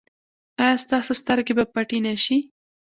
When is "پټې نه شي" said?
1.73-2.37